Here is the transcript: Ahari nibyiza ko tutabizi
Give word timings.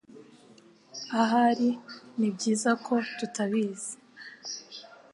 Ahari 1.21 1.69
nibyiza 2.17 2.71
ko 2.85 2.93
tutabizi 3.17 3.93